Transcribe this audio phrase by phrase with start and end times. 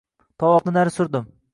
[0.43, 1.33] Tovoqni nari surdim.